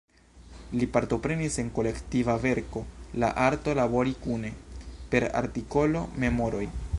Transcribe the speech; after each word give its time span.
Li 0.79 0.85
partoprenis 0.93 1.57
en 1.63 1.67
kolektiva 1.75 2.37
verko 2.45 2.83
"La 3.25 3.29
arto 3.45 3.77
labori 3.81 4.15
kune" 4.25 4.53
per 5.13 5.29
artikolo 5.45 6.03
"Memoroj". 6.27 6.65